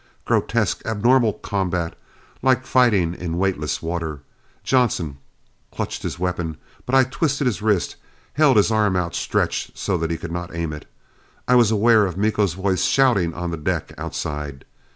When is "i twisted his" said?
6.95-7.61